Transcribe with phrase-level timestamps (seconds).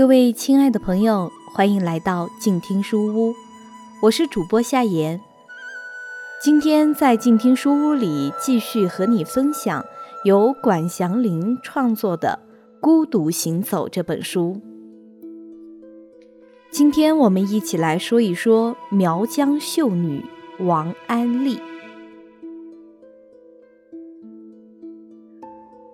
[0.00, 3.34] 各位亲爱的朋友，欢迎来到静听书屋，
[4.00, 5.20] 我是主播夏言。
[6.42, 9.84] 今天在静听书屋里继续和你分享
[10.24, 12.40] 由管祥林创作的
[12.80, 14.58] 《孤独行走》这本书。
[16.70, 20.24] 今天我们一起来说一说苗疆秀女
[20.60, 21.60] 王安丽。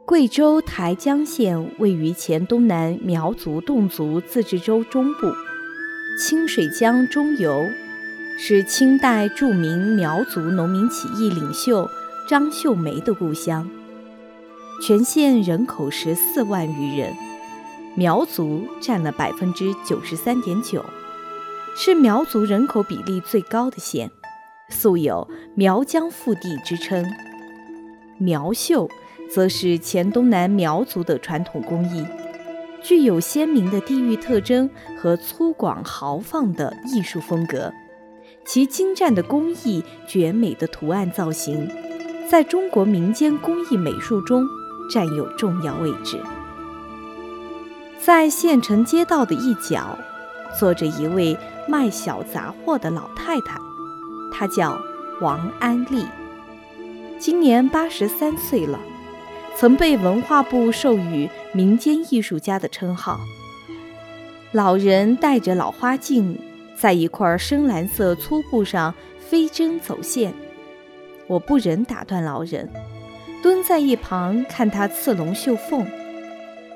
[0.07, 5.35] 贵州台江县位于黔东南苗族侗族自治州中部，
[6.17, 7.67] 清水江中游，
[8.39, 11.91] 是清代著名苗族农民起义领袖
[12.31, 13.69] 张秀梅的故乡。
[14.81, 17.13] 全县人口十四万余人，
[17.97, 20.85] 苗族占了百分之九十三点九，
[21.77, 24.13] 是苗族人口比例最高的县，
[24.69, 27.05] 素有“苗疆腹地”之称。
[28.19, 28.89] 苗绣。
[29.29, 32.05] 则是黔东南苗族的传统工艺，
[32.83, 37.73] 具有鲜明的地域特征和粗犷豪放的艺术风格。
[38.45, 41.69] 其精湛的工艺、绝美的图案造型，
[42.31, 44.47] 在中国民间工艺美术中
[44.89, 46.21] 占有重要位置。
[47.99, 49.99] 在县城街道的一角，
[50.59, 53.59] 坐着一位卖小杂货的老太太，
[54.33, 54.81] 她叫
[55.21, 56.07] 王安丽，
[57.19, 58.79] 今年八十三岁了。
[59.59, 63.19] 曾被文化部授予民间艺术家的称号。
[64.53, 66.39] 老人戴着老花镜，
[66.77, 70.35] 在一块深蓝色粗布上飞针走线。
[71.27, 72.69] 我不忍打断老人，
[73.43, 75.87] 蹲在一旁看他刺龙绣凤，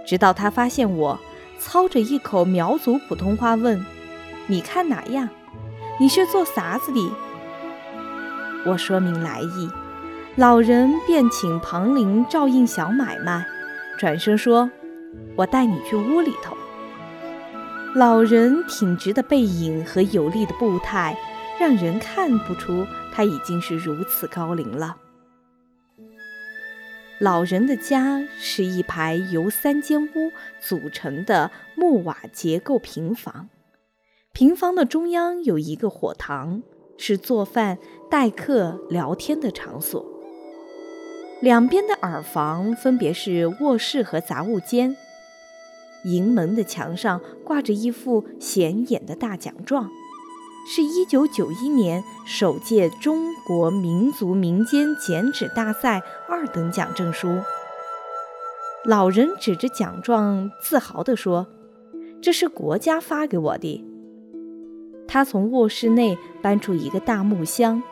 [0.07, 1.21] 直到他发现我，
[1.59, 3.85] 操着一口苗族普通话问
[4.49, 5.29] ：“你看哪样？
[6.01, 7.13] 你是做啥子的？”
[8.67, 9.71] 我说明来意。
[10.41, 13.45] 老人便请旁邻照应小买卖，
[13.99, 14.71] 转身说
[15.37, 16.57] ：“我带你去屋里头。”
[17.95, 21.15] 老人挺直的背影和有力的步态，
[21.61, 24.97] 让人看不出他已经是如此高龄了。
[27.19, 33.51] 老人的家是一排由三间屋组成的木瓦结构平房，
[34.33, 36.63] 平房的中央有一个火塘，
[36.97, 37.77] 是做饭、
[38.09, 40.10] 待客、聊天的场所。
[41.41, 44.95] 两边的耳房分别是卧室和杂物间。
[46.05, 49.91] 营门的墙上挂着一副显眼的大奖状，
[50.67, 57.41] 是一九九一年首届中国民族民间剪纸大赛二等奖证书。
[58.85, 61.47] 老人指着奖状，自豪地说
[62.23, 63.85] ：“这是国家发给我的。”
[65.07, 67.83] 他从卧室内搬出一个大木箱，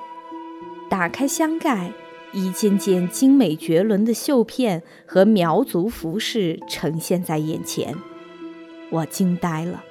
[0.90, 1.92] 打开箱盖。
[2.32, 7.94] 一件件精美绝伦的绣片和苗族服饰呈现在眼前，
[8.90, 9.82] 我惊呆了。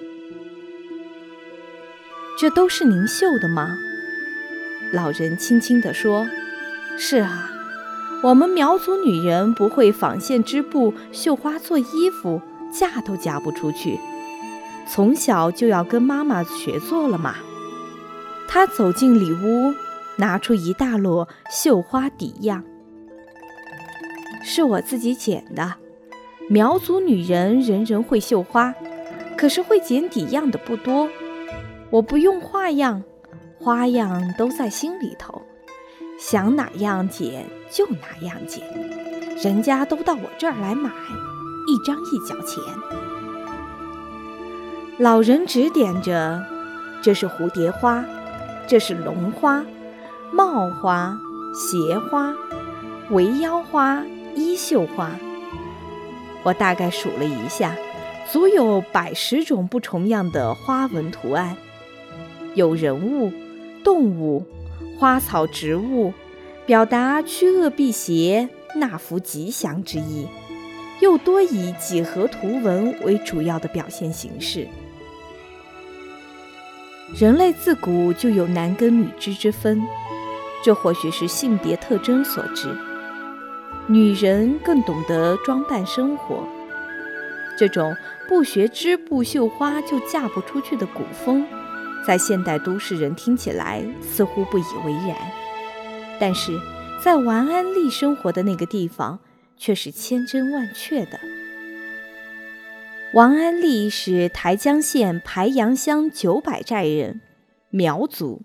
[2.39, 3.77] 这都是您绣的吗？
[4.93, 6.27] 老人轻轻地说
[6.97, 7.49] ：“是啊，
[8.23, 13.99] 我们苗族女人不会纺线织布、绣花做衣服，嫁都嫁不出去。
[14.87, 17.35] 从小就要跟妈妈学做了嘛。”
[18.47, 19.73] 他走进里屋。
[20.17, 22.63] 拿出一大摞绣花底样，
[24.43, 25.75] 是我自己剪的。
[26.49, 28.73] 苗族女人人人会绣花，
[29.37, 31.09] 可是会剪底样的不多。
[31.89, 33.03] 我不用画样，
[33.59, 35.41] 花样都在心里头，
[36.19, 38.63] 想哪样剪就哪样剪。
[39.43, 42.63] 人家都到我这儿来买，一张一角钱。
[44.97, 46.43] 老人指点着
[47.03, 48.03] ：“这是蝴蝶花，
[48.65, 49.63] 这是龙花。”
[50.31, 51.17] 帽花、
[51.53, 52.35] 鞋花、
[53.11, 54.03] 围腰花、
[54.35, 55.11] 衣袖花，
[56.43, 57.75] 我大概数了一下，
[58.29, 61.55] 足有百十种不重样的花纹图案，
[62.55, 63.31] 有人物、
[63.83, 64.45] 动物、
[64.99, 66.13] 花草、植物，
[66.65, 70.27] 表达驱恶辟邪、纳福吉祥之意，
[70.99, 74.67] 又多以几何图文为主要的表现形式。
[77.17, 79.81] 人类自古就有男耕女织之分。
[80.67, 82.67] 这或许是性别特征所致。
[83.87, 86.45] 女人更懂得装扮生活。
[87.57, 87.95] 这种
[88.27, 91.47] 不学织布绣花就嫁不出去的古风，
[92.05, 95.15] 在现代都市人听起来似乎不以为然，
[96.19, 96.51] 但是
[97.01, 99.19] 在王安利生活的那个地方
[99.55, 101.17] 却是千真万确的。
[103.13, 107.21] 王安利是台江县排阳乡九百寨人，
[107.69, 108.41] 苗族，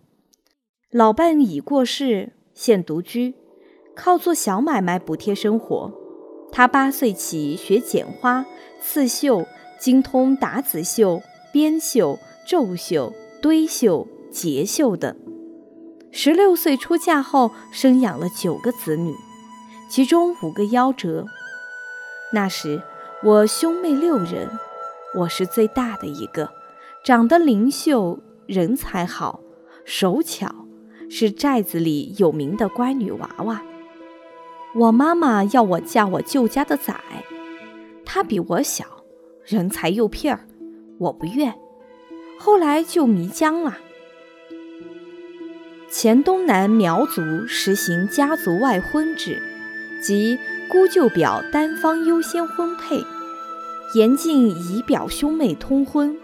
[0.92, 3.34] 老伴已过世，现独居，
[3.96, 5.90] 靠做小买卖补贴生活。
[6.52, 8.44] 他八岁起学剪花、
[8.78, 9.46] 刺绣，
[9.80, 13.10] 精通打籽绣、编绣、皱绣、
[13.40, 15.16] 堆绣、结绣等。
[16.10, 19.14] 十六岁出嫁后，生养了九个子女，
[19.88, 21.24] 其中五个夭折。
[22.34, 22.82] 那时
[23.24, 24.50] 我兄妹六人，
[25.20, 26.50] 我是最大的一个，
[27.02, 29.40] 长得灵秀，人才好，
[29.86, 30.61] 手巧，
[31.14, 33.62] 是寨子里有名的乖女娃娃。
[34.74, 36.96] 我妈妈要我嫁我舅家的崽，
[38.02, 38.86] 他比我小，
[39.44, 40.46] 人才又屁儿，
[40.98, 41.52] 我不愿。
[42.38, 43.76] 后来就迷江了。
[45.90, 49.42] 黔东南苗族实行家族外婚制，
[50.02, 50.38] 即
[50.70, 53.04] 姑舅表单方优先婚配，
[53.94, 56.16] 严禁姨表兄妹通婚。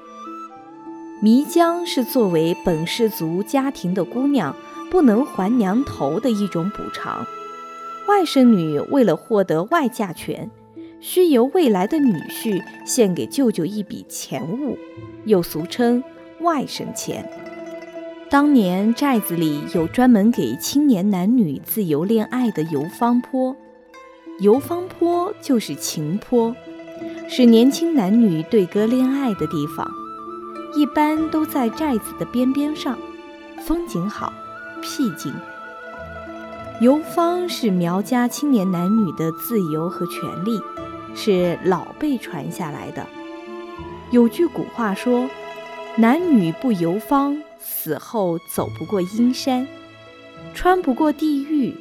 [1.21, 4.57] 迷江是作为本氏族家庭的姑娘
[4.91, 7.27] 不能还娘头的一种补偿。
[8.07, 10.51] 外甥女为了获得外嫁权，
[11.01, 14.79] 需由未来的女婿献给舅舅一笔钱物，
[15.25, 16.03] 又俗称
[16.41, 17.29] 外甥钱。
[18.31, 23.57] 当年寨子里有专门给青年男女自由恋爱的游方坡，
[24.41, 26.55] 游方坡就是情坡，
[27.29, 29.91] 是年轻男女对歌恋爱的地方，
[30.75, 32.99] 一般都在寨子的边边上，
[33.61, 34.31] 风景好，
[34.81, 35.33] 僻静。
[36.81, 40.61] 游方是苗家青年男女的自由和权利，
[41.15, 43.05] 是老辈传下来的。
[44.11, 45.29] 有句古话说
[45.99, 49.67] ：“男女不游方，死后走不过阴山，
[50.55, 51.75] 穿不过地狱。”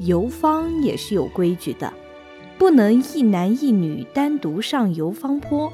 [0.00, 1.92] 游方也是有规矩的，
[2.56, 5.70] 不能一男一女单独上游方坡，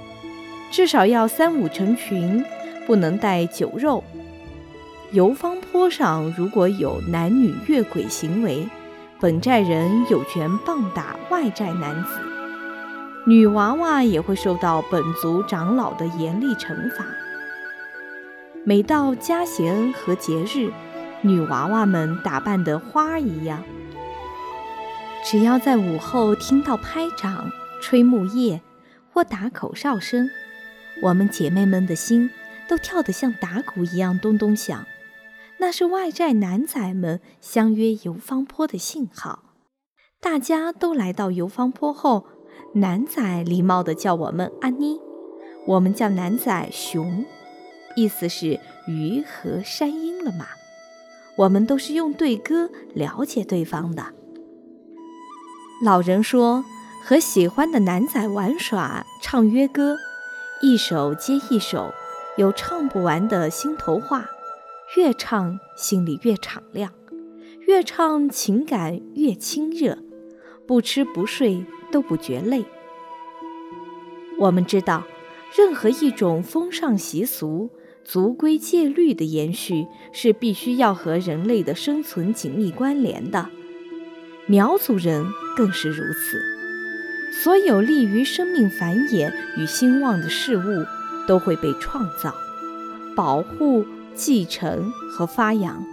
[0.72, 2.44] 至少要三五成群，
[2.88, 4.02] 不能带酒肉。
[5.12, 8.68] 游方坡上如果有男女越轨行为，
[9.20, 12.20] 本寨人有权棒打外寨男子，
[13.24, 17.06] 女娃娃也会受到本族长老的严厉惩罚。
[18.64, 20.72] 每到家弦和节日，
[21.20, 23.62] 女娃娃们打扮得花一样，
[25.24, 27.48] 只要在午后听到拍掌、
[27.80, 28.60] 吹木叶
[29.12, 30.28] 或打口哨声，
[31.00, 32.28] 我们姐妹们的心
[32.66, 34.84] 都跳得像打鼓一样咚咚响。
[35.58, 39.44] 那是外寨男仔们相约游方坡的信号。
[40.20, 42.26] 大家都来到游方坡后，
[42.74, 45.00] 男仔礼貌地叫我们阿妮，
[45.66, 47.24] 我们叫男仔熊，
[47.94, 50.46] 意思是鱼和山鹰了嘛。
[51.36, 54.06] 我们都是用对歌了解对方的。
[55.82, 56.64] 老人说，
[57.02, 59.96] 和喜欢的男仔玩耍，唱约歌，
[60.62, 61.92] 一首接一首，
[62.36, 64.26] 有唱不完的心头话。
[64.94, 66.92] 越唱心里越敞亮，
[67.66, 69.98] 越唱情感越亲热，
[70.64, 72.64] 不吃不睡都不觉累。
[74.38, 75.04] 我们知道，
[75.56, 77.70] 任何一种风尚习俗、
[78.04, 83.50] 族规戒律的延续，是必须要和人类的生存紧密关联的。
[84.46, 85.26] 苗族人
[85.56, 86.40] 更是如此，
[87.42, 90.86] 所有利于生命繁衍与兴旺的事物，
[91.26, 92.32] 都会被创造、
[93.16, 93.84] 保护。
[94.16, 95.84] 继承和发扬，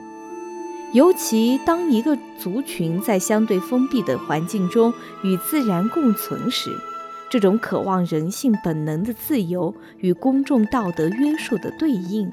[0.93, 6.71] 尤其当一个族群在相对封闭的环境中与自然共存时，
[7.29, 12.31] 这种渴望人性本能的自由与公众道德约束的对应，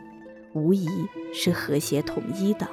[0.53, 0.87] 无疑
[1.35, 2.69] 是和谐统一的。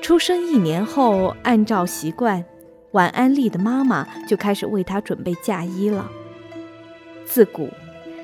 [0.00, 2.44] 出生一年后，按照习惯，
[2.92, 6.10] 晚安丽的妈妈就开始为她准备嫁衣了。
[7.26, 7.68] 自古。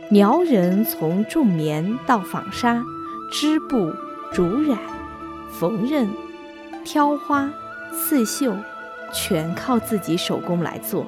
[0.09, 2.85] 苗人从种棉到纺纱、
[3.33, 3.93] 织布、
[4.33, 4.79] 竹染、
[5.51, 6.07] 缝纫、
[6.85, 7.53] 挑花、
[7.93, 8.57] 刺绣，
[9.13, 11.07] 全靠自己手工来做。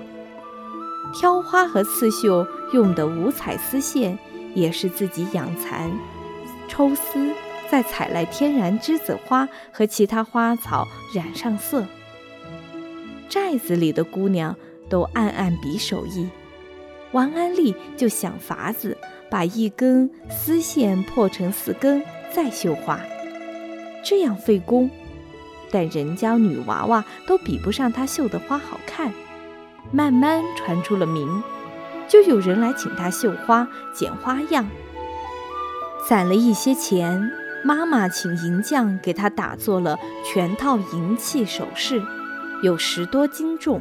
[1.15, 4.19] 挑花和刺绣用的五彩丝线，
[4.53, 5.93] 也是自己养蚕、
[6.67, 7.33] 抽丝，
[7.71, 11.87] 再采来天然栀子花和其他花草染上色。
[13.29, 14.57] 寨子里的姑娘
[14.89, 16.29] 都暗暗比手艺。
[17.13, 18.97] 王安利就想法子
[19.31, 23.01] 把一根丝线破成四根，再绣花，
[24.05, 24.91] 这样费工。
[25.71, 29.13] 但人家女娃娃都比不上她绣的花好看。
[29.91, 31.43] 慢慢传出了名，
[32.07, 34.69] 就有人来请她绣花、剪花样。
[36.07, 37.31] 攒了一些钱，
[37.65, 42.03] 妈妈请银匠给她打做了全套银器首饰，
[42.63, 43.81] 有十多斤重。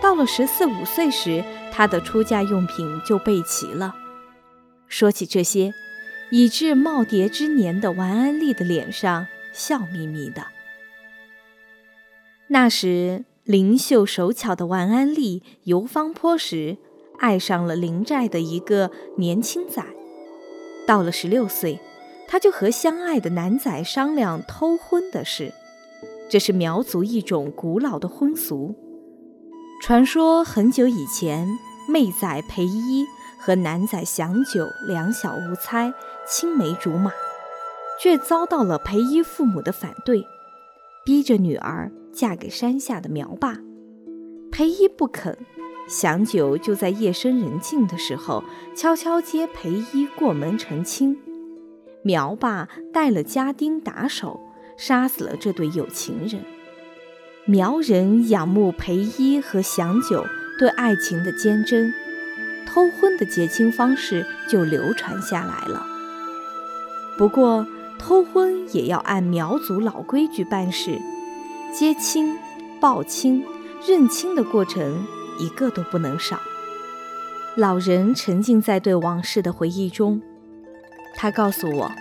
[0.00, 3.94] 到了十四五岁时，她的出嫁用品就备齐了。
[4.88, 5.74] 说起这些，
[6.30, 10.46] 已至耄耋之年的王安丽的脸上笑眯眯的。
[12.48, 16.78] 那时，灵秀手巧的王安丽游方坡时，
[17.18, 19.84] 爱上了邻寨的一个年轻仔。
[20.86, 21.78] 到了十六岁，
[22.26, 25.52] 他就和相爱的男仔商量偷婚的事。
[26.30, 28.74] 这是苗族一种古老的婚俗。
[29.80, 31.58] 传说很久以前，
[31.88, 33.06] 妹仔裴一
[33.38, 35.94] 和男仔祥九两小无猜，
[36.26, 37.12] 青梅竹马，
[38.00, 40.26] 却遭到了裴一父母的反对，
[41.04, 43.56] 逼着女儿嫁给山下的苗爸。
[44.50, 45.38] 裴一不肯。
[45.86, 48.44] 祥九就在夜深人静的时候，
[48.76, 51.18] 悄悄接裴一过门成亲。
[52.02, 54.38] 苗爸带了家丁打手，
[54.76, 56.44] 杀死了这对有情人。
[57.50, 60.22] 苗人仰慕裴一和祥九
[60.58, 61.94] 对爱情的坚贞，
[62.66, 65.82] 偷婚的结亲方式就流传下来了。
[67.16, 67.66] 不过，
[67.98, 71.00] 偷婚也要按苗族老规矩办事，
[71.74, 72.36] 接亲、
[72.78, 73.42] 报亲、
[73.88, 75.06] 认亲的过程。
[75.40, 76.38] 一个都不能少。
[77.56, 80.20] 老人沉浸在对往事的回忆中，
[81.14, 81.92] 他告诉我，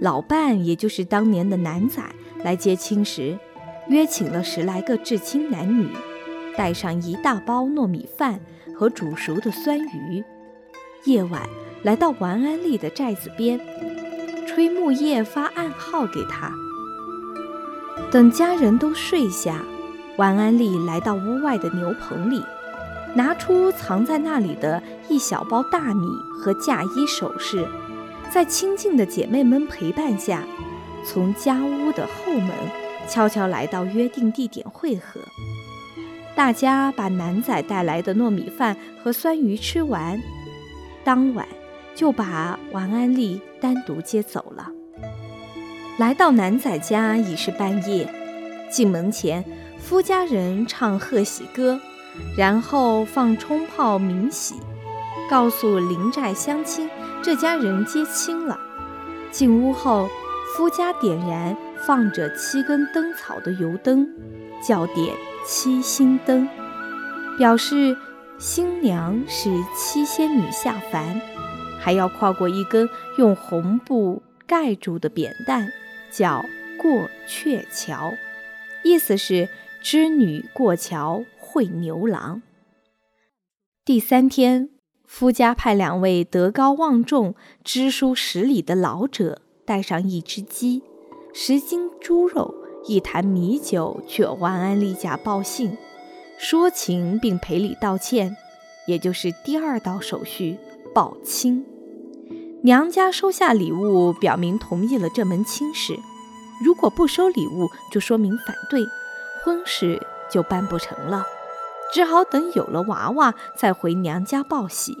[0.00, 2.02] 老伴也就是当年的男仔
[2.42, 3.38] 来接亲时，
[3.88, 5.88] 约请了十来个至亲男女，
[6.56, 8.38] 带上一大包糯米饭
[8.76, 10.22] 和煮熟的酸鱼，
[11.04, 11.42] 夜晚
[11.82, 13.58] 来到王安丽的寨子边，
[14.46, 16.52] 吹木叶发暗号给他。
[18.10, 19.62] 等家人都睡下，
[20.16, 22.42] 王安丽来到屋外的牛棚里。
[23.14, 27.66] 拿出藏在那里的一小包大米和嫁衣首饰，
[28.30, 30.44] 在亲近的姐妹们陪伴下，
[31.04, 32.50] 从家屋的后门
[33.08, 35.20] 悄悄来到约定地点汇合。
[36.36, 40.20] 大家把男仔带来的糯米饭和酸鱼吃完，
[41.02, 41.46] 当晚
[41.94, 44.70] 就把王安丽单独接走了。
[45.98, 48.08] 来到男仔家已是半夜，
[48.70, 49.44] 进门前，
[49.80, 51.80] 夫家人唱贺喜歌。
[52.36, 54.56] 然后放冲炮鸣喜，
[55.30, 56.90] 告诉邻寨乡亲，
[57.22, 58.58] 这家人接亲了。
[59.30, 60.08] 进屋后，
[60.56, 61.56] 夫家点燃
[61.88, 64.06] 放着七根灯草的油灯，
[64.62, 65.16] 叫点
[65.46, 66.46] 七星灯，
[67.38, 67.96] 表示
[68.38, 71.18] 新娘是七仙女下凡。
[71.80, 75.70] 还要跨过一根用红布盖住的扁担，
[76.10, 76.44] 叫
[76.76, 78.12] 过鹊桥，
[78.84, 79.48] 意思是
[79.80, 81.24] 织女过桥。
[81.40, 82.42] 会牛郎。
[83.86, 84.68] 第三天，
[85.06, 90.82] 夫家派两位德高望重、知书识礼的老者，带上一只鸡、
[91.32, 92.54] 十斤猪肉、
[92.86, 95.76] 一坛米酒，去万安丽家报信，
[96.38, 98.36] 说情并赔礼道歉，
[98.86, 100.58] 也就是第二道手续
[100.94, 101.64] 报亲。
[102.62, 105.94] 娘家收下礼物，表明同意了这门亲事；
[106.64, 108.84] 如果不收礼物，就说明反对，
[109.44, 111.24] 婚事就办不成了。
[111.92, 114.96] 只好等有了娃娃再回娘家报喜，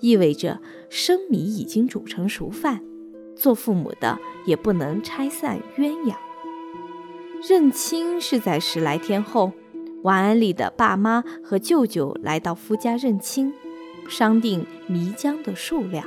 [0.00, 2.82] 意味着生米已经煮成熟饭，
[3.38, 6.14] 做父母的也不能拆散鸳鸯。
[7.48, 9.52] 认亲是在十来天后，
[10.02, 13.54] 王安利的爸妈和舅舅来到夫家认亲，
[14.08, 16.04] 商定米浆的数量。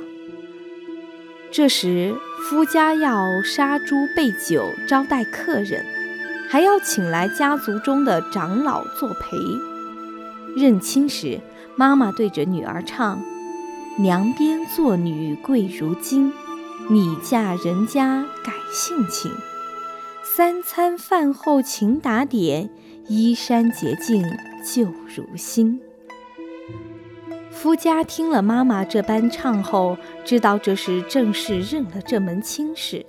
[1.50, 2.14] 这时
[2.48, 5.84] 夫家要杀猪备酒招待客人，
[6.48, 9.36] 还要请来家族中的长老作陪。
[10.54, 11.40] 认亲时，
[11.76, 13.22] 妈妈对着女儿唱
[13.98, 16.32] ：“娘边做女贵如金，
[16.90, 19.32] 你嫁人家改性情。
[20.22, 22.70] 三餐饭后勤打点，
[23.08, 24.22] 衣衫洁净
[24.64, 25.80] 旧如新。”
[27.50, 33.04] 夫家听了妈妈这般唱后，知道这是正式认了这门亲事。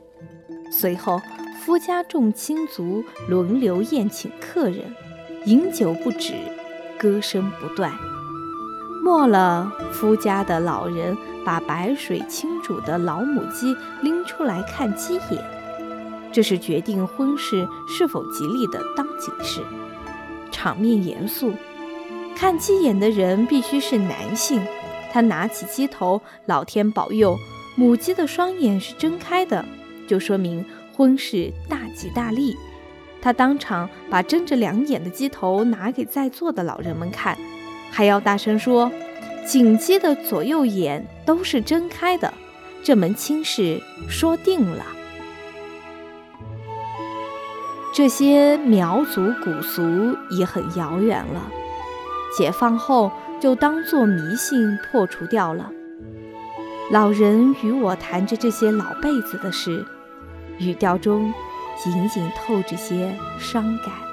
[0.72, 1.22] 随后，
[1.60, 4.94] 夫家众亲族轮流宴请客人，
[5.46, 6.34] 饮酒不止。
[7.00, 7.92] 歌声不断，
[9.04, 15.44] 末了，夫家的老人把白水清煮的老母鸡拎出来看鸡眼，
[16.32, 19.60] 这是决定婚事是否吉利的当紧事。
[20.54, 21.52] 场面严肃，
[22.34, 24.62] 看鸡眼的人必须是男性。
[25.12, 27.38] 他拿起鸡头，老天保佑，
[27.76, 29.66] 母鸡的双眼是睁开的，
[30.08, 32.56] 就说明婚事大吉大利。
[33.22, 37.38] 他当场把睁着两眼的鸡头拿给在座的老人们看，
[37.96, 38.92] 还要大声说
[39.46, 42.34] ：“锦鸡的左右眼都是睁开的，
[42.84, 44.84] 这门亲事说定了。”
[47.94, 51.52] 这些苗族古俗已很遥远了，
[52.36, 55.70] 解放后就当作迷信破除掉了。
[56.90, 59.86] 老人与我谈着这些老辈子的事，
[60.58, 61.32] 语调中。
[61.88, 64.13] 隐隐透着些伤感。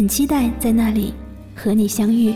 [0.00, 1.12] 很期待在那里
[1.54, 2.34] 和你相遇。